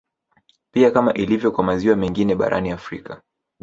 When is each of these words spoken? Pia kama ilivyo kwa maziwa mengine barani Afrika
Pia 0.73 0.91
kama 0.91 1.13
ilivyo 1.13 1.51
kwa 1.51 1.63
maziwa 1.63 1.95
mengine 1.95 2.35
barani 2.35 2.71
Afrika 2.71 3.21